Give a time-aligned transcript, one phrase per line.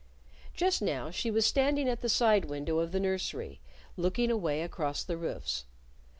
[0.55, 3.59] Just now she was standing at the side window of the nursery
[3.95, 5.65] looking away across the roofs.